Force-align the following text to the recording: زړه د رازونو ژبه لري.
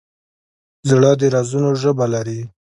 زړه 0.89 1.11
د 1.19 1.21
رازونو 1.33 1.69
ژبه 1.81 2.05
لري. 2.13 2.41